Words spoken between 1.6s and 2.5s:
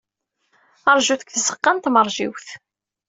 n tmeṛjiwt.